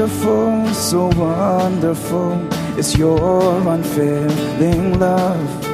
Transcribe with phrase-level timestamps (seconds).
[0.00, 2.32] wonderful, so wonderful
[2.78, 5.64] is your unfailing love.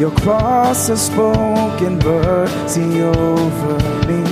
[0.00, 4.22] Your cross has spoken mercy over me.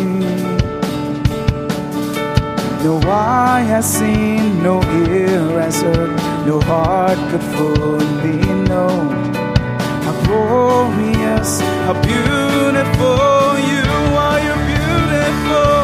[2.85, 6.16] No eye has seen, no ear has heard,
[6.46, 8.39] no heart could fully
[8.69, 8.89] know.
[10.05, 15.83] How glorious, how beautiful you are, you're beautiful.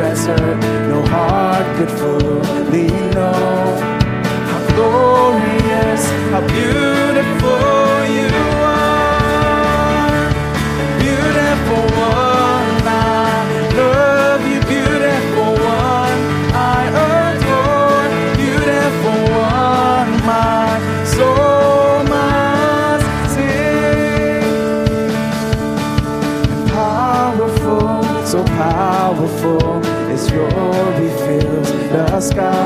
[0.31, 0.55] answer
[0.87, 3.33] no heart could fully know.
[4.49, 7.90] How glorious, how beautiful.
[32.21, 32.60] sky.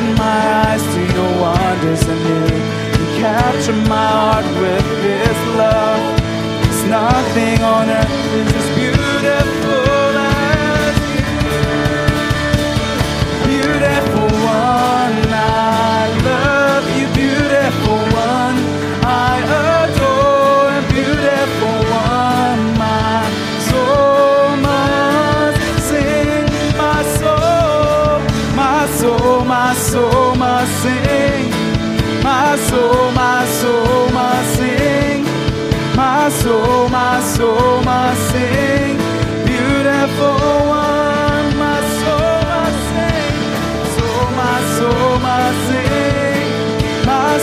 [0.00, 2.44] open my eyes to your wonders anew.
[2.98, 6.20] You capture my heart with this love.
[6.64, 8.09] It's nothing on earth.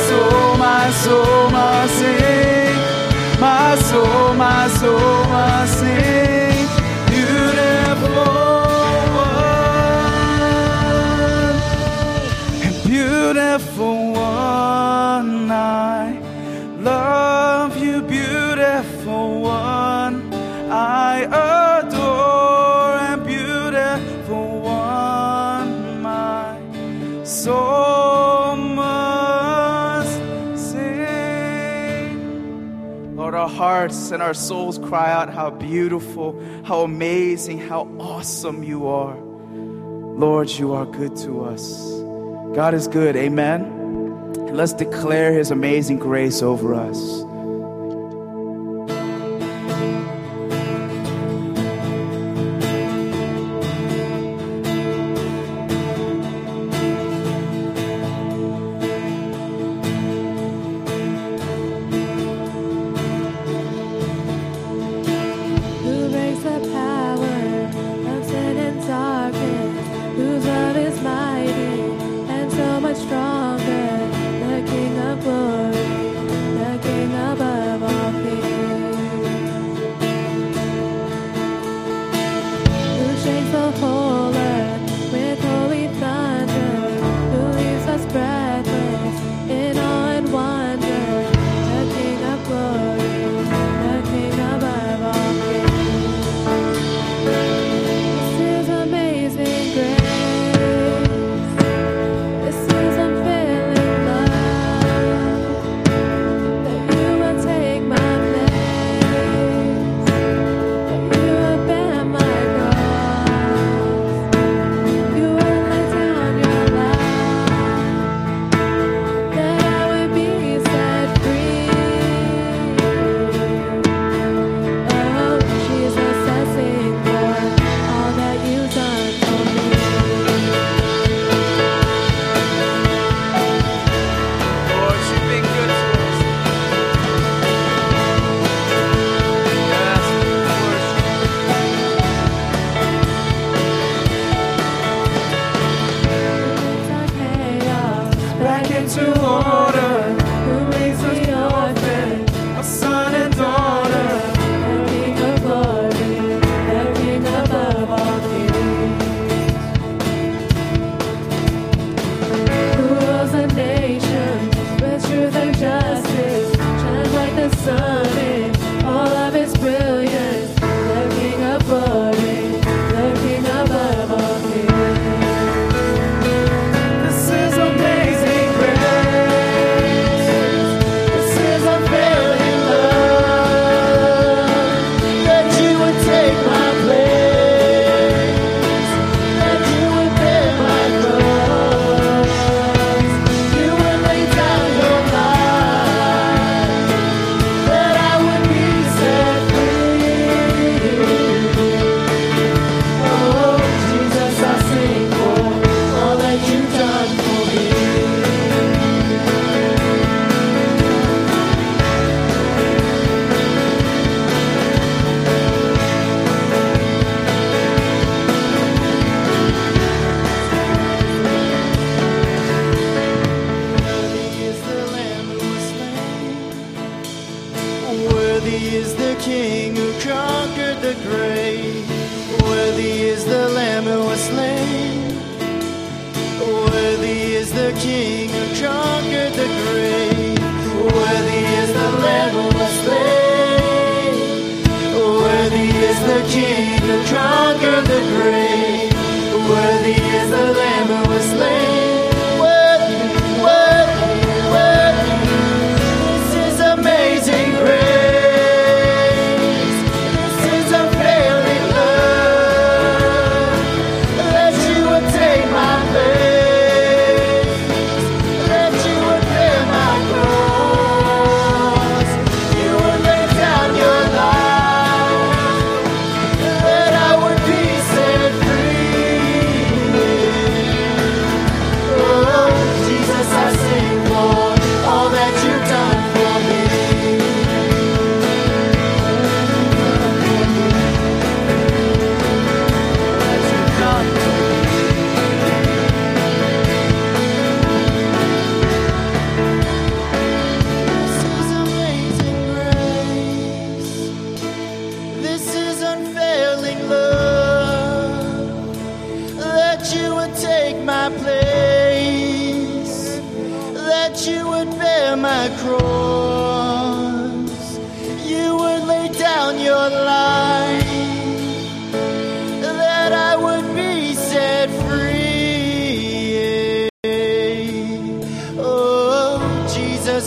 [0.07, 1.49] soul, my soul,
[3.39, 5.26] my soul, my soul.
[33.57, 39.17] hearts and our souls cry out, How beautiful, how amazing, how awesome you are.
[39.17, 41.81] Lord, you are good to us.
[42.55, 43.15] God is good.
[43.15, 43.73] Amen.
[44.53, 47.23] Let's declare his amazing grace over us.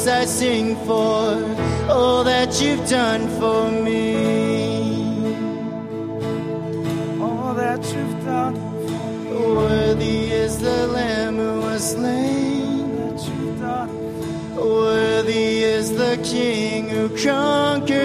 [0.01, 4.15] else I sing for all that you've done for me.
[7.21, 8.55] All that you've done
[9.55, 12.41] Worthy is the Lamb who was slain.
[14.57, 18.00] Worthy is the King who conquered.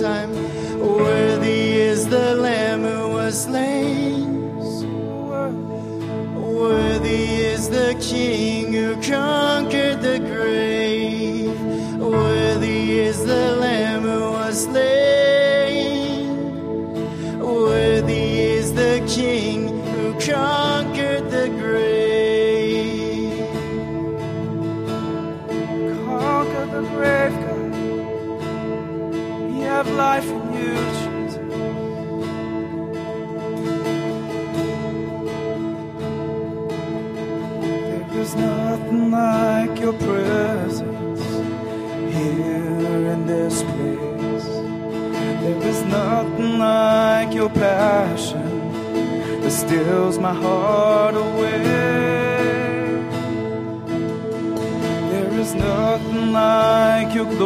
[0.00, 0.37] time.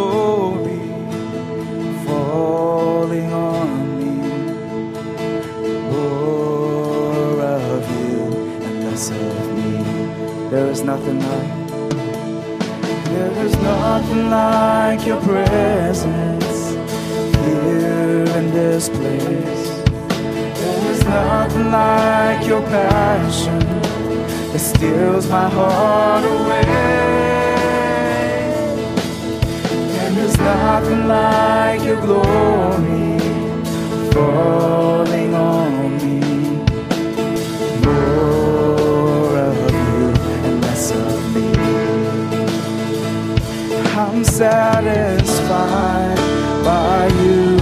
[0.02, 0.80] glory
[2.04, 3.68] falling on
[3.98, 4.14] me.
[5.90, 8.16] More of you
[8.66, 9.72] and less of me.
[10.50, 11.52] There is nothing like.
[13.14, 16.60] There is nothing like your presence
[17.44, 19.64] here in this place.
[20.60, 23.60] There is nothing like your passion
[24.52, 27.11] that steals my heart away.
[30.34, 33.18] It's nothing like your glory
[34.12, 36.20] falling on me.
[37.84, 40.14] More of you
[40.46, 41.48] and less of me.
[43.94, 46.16] I'm satisfied
[46.64, 47.58] by you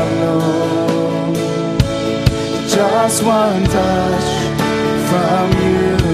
[0.00, 1.34] alone.
[2.70, 4.28] Just one touch
[5.10, 6.07] from you.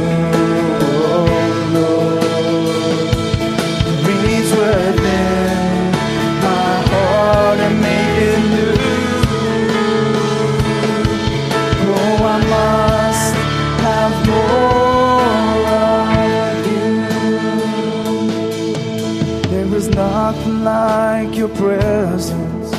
[21.47, 22.73] Your presence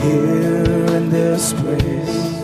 [0.00, 2.42] here in this place.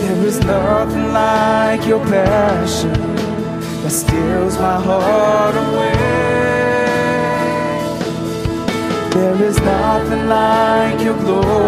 [0.00, 2.94] There is nothing like your passion
[3.82, 5.92] that steals my heart away.
[9.10, 11.65] There is nothing like your glory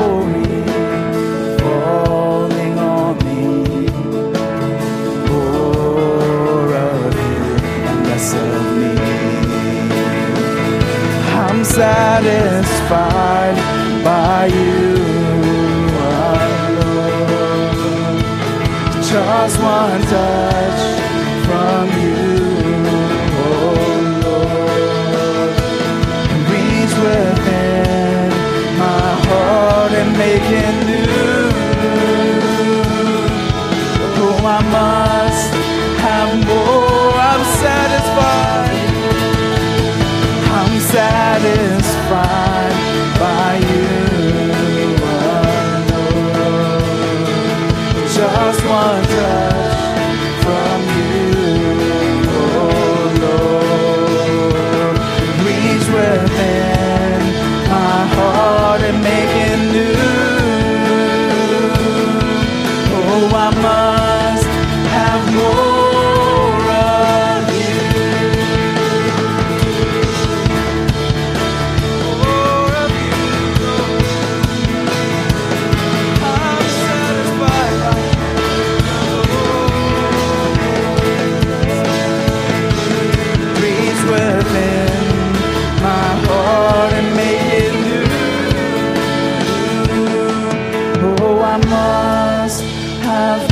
[48.69, 49.08] one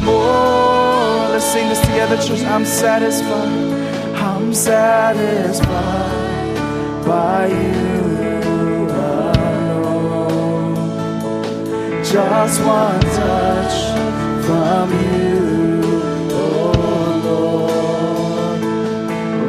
[0.02, 1.28] more.
[1.32, 2.42] Let's sing this together, church.
[2.42, 3.84] I'm satisfied.
[4.16, 5.66] I'm satisfied
[7.06, 10.04] by you alone.
[12.04, 13.76] Just one touch
[14.46, 15.82] from you,
[16.32, 16.72] oh
[17.26, 18.60] Lord.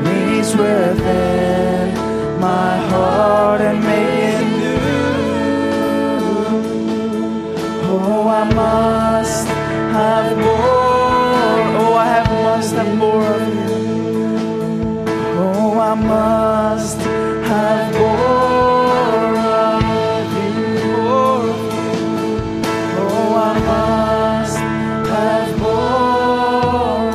[0.08, 1.94] Reach within
[2.40, 4.78] my heart and make it new.
[7.90, 8.97] Oh, I must
[9.98, 10.56] have more.
[11.80, 13.76] Oh, I have must have more of you.
[15.44, 17.00] Oh, I must
[17.52, 19.38] have more
[19.70, 20.94] of you.
[23.04, 24.60] Oh, I must
[25.16, 27.10] have more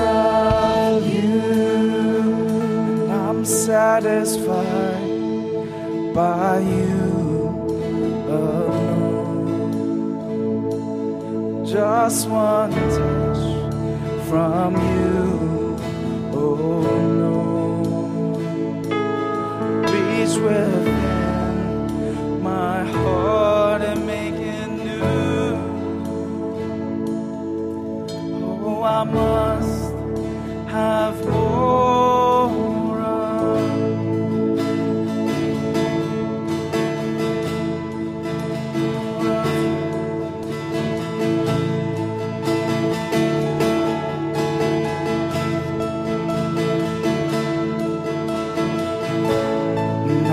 [0.97, 1.41] of you.
[3.12, 5.03] I'm satisfied
[6.15, 7.22] by you
[12.02, 12.82] Just one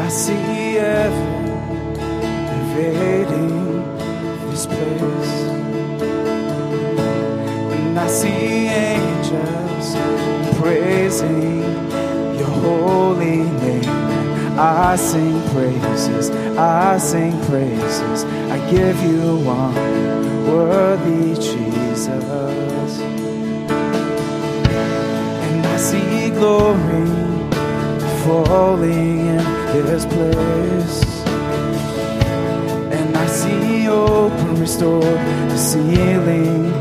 [0.10, 1.54] I see heaven
[2.58, 3.84] invading
[4.50, 5.36] this place.
[7.78, 9.88] And I see angels
[10.60, 11.62] praising
[12.40, 14.58] your holy name.
[14.58, 18.24] I sing praises, I sing praises.
[18.50, 19.76] I give you one
[20.48, 22.10] worthy Jesus.
[25.46, 27.06] And I see glory
[28.24, 31.04] falling in this place.
[32.92, 36.72] And I see open, restored the ceiling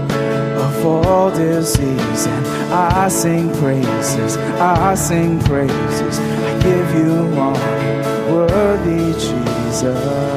[0.59, 2.27] of all disease.
[2.27, 6.19] And I sing praises, I sing praises.
[6.19, 7.55] I give you all,
[8.33, 10.28] worthy Jesus.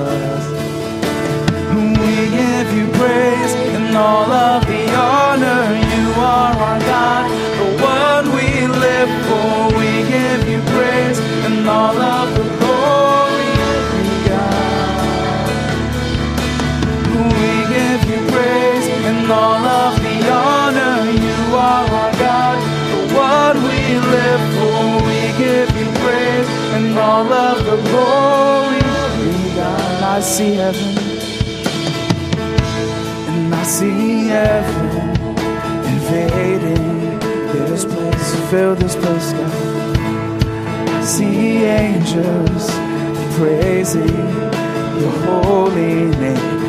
[30.21, 30.97] See heaven,
[33.29, 35.09] and I see heaven
[35.93, 37.19] invading
[37.53, 38.49] this place.
[38.51, 39.97] Fill this place, God.
[40.89, 42.69] I see angels
[43.35, 44.15] praising
[45.01, 46.61] your holy name.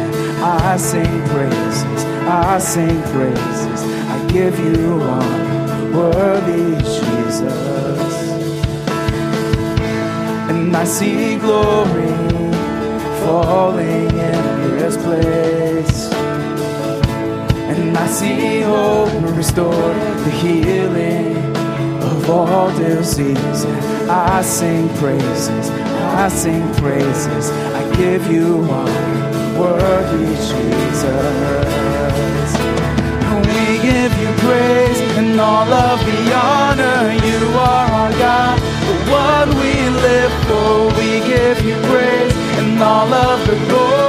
[0.43, 3.83] I sing praises, I sing praises.
[4.15, 7.43] I give you honor, worthy Jesus.
[10.49, 12.22] And I see glory
[13.25, 16.13] falling in this place.
[17.71, 21.37] And I see hope restored, the healing
[22.03, 23.65] of all disease.
[24.09, 25.71] I sing praises,
[26.25, 27.51] I sing praises.
[27.51, 31.03] I give you honor, worthy Jesus.
[33.49, 36.99] We give you praise and all of the honor.
[37.29, 38.59] You are our God,
[38.89, 39.75] the one we
[40.07, 40.73] live for.
[40.99, 42.32] We give you praise
[42.83, 44.02] all of the glory,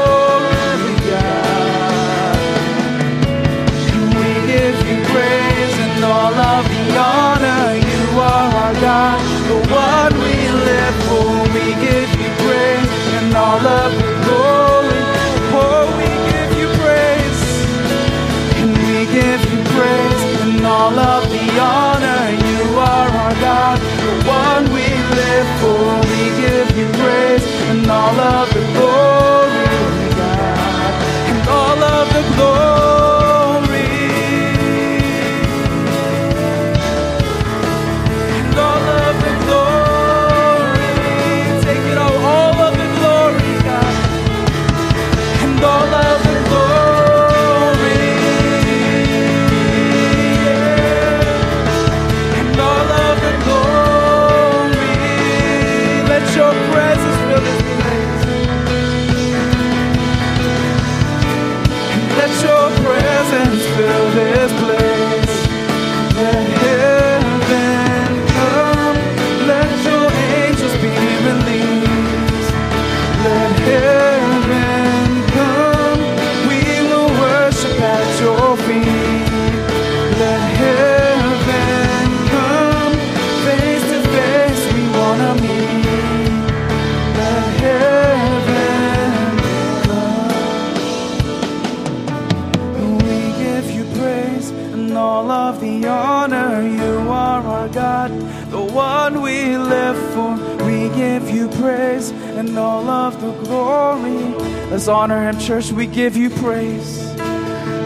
[94.93, 96.61] and all of the honor.
[96.61, 98.11] You are our God,
[98.51, 100.35] the one we live for.
[100.67, 104.21] We give you praise and all of the glory.
[104.69, 105.71] Let's honor him, church.
[105.71, 107.01] We give you praise.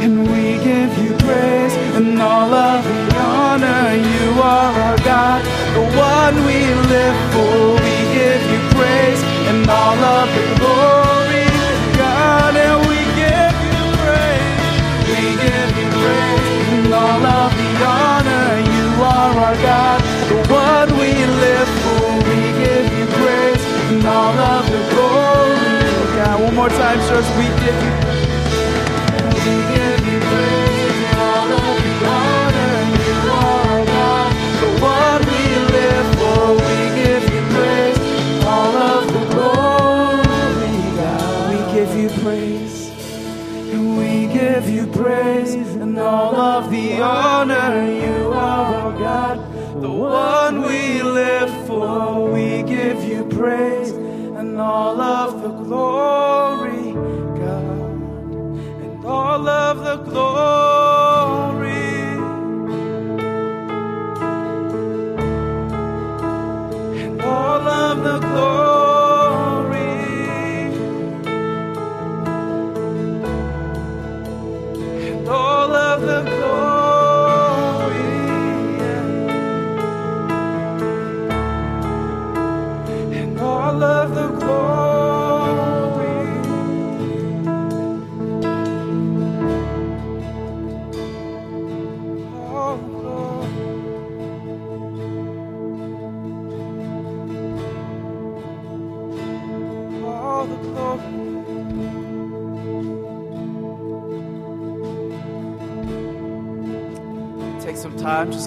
[0.04, 3.96] And we give you praise and all of the honor.
[3.96, 5.41] You are our God,
[5.78, 6.60] the one we
[6.91, 7.56] live for.
[7.86, 11.16] We give you praise and all of the glory,
[17.17, 18.60] all of the honor.
[18.75, 22.08] You are our God, the one we live for.
[22.30, 26.43] We give you praise and all of the glory, God.
[26.43, 27.27] One more time, church.
[27.38, 28.07] We give you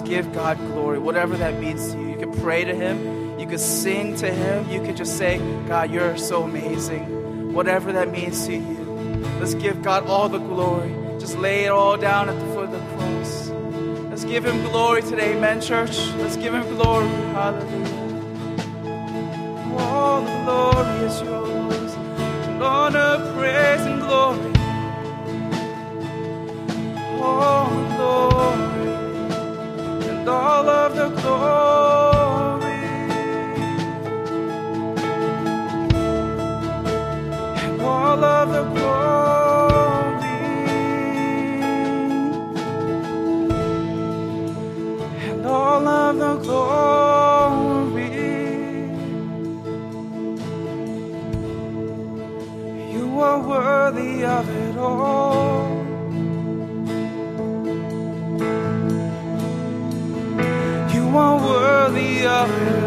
[0.01, 2.09] just give God glory, whatever that means to you.
[2.09, 5.37] You can pray to Him, you can sing to Him, you can just say,
[5.67, 8.77] God, you're so amazing, whatever that means to you.
[9.39, 10.95] Let's give God all the glory.
[11.19, 13.49] Just lay it all down at the foot of the cross.
[14.09, 15.97] Let's give Him glory today, amen, church.
[16.17, 17.07] Let's give Him glory.
[17.07, 17.97] Hallelujah.
[19.77, 21.95] All the glory is yours.
[22.61, 24.51] Honor, praise, and glory.
[27.13, 27.60] And
[30.31, 32.81] all of the glory.
[37.63, 40.39] And all of the glory.
[45.29, 48.11] And all of the glory.
[52.93, 55.50] You are worthy of it all.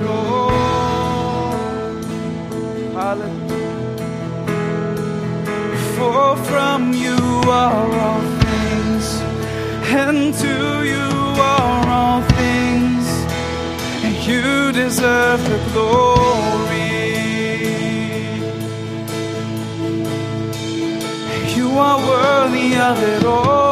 [0.06, 0.50] All.
[2.92, 3.64] Hallelujah.
[5.96, 7.18] For from you
[7.50, 9.06] are all things,
[10.00, 11.08] and to you
[11.40, 13.06] are all things,
[14.04, 16.04] and you deserve the glory.
[21.56, 23.63] You are worthy of it all.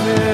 [0.00, 0.31] Worthy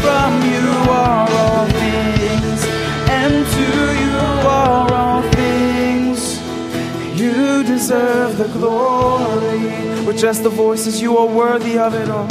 [0.00, 2.64] from you are all things,
[3.08, 3.68] and to
[4.04, 6.40] you are all things.
[7.20, 10.04] You deserve the glory.
[10.06, 12.28] With just the voices, you are worthy of it all.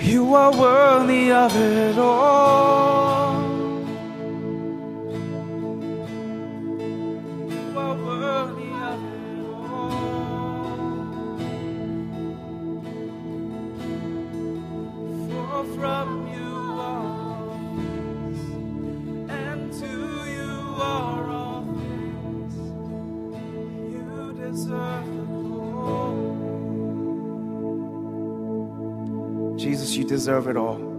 [0.00, 3.01] You are worthy of it all.
[30.22, 30.91] Deserve it all.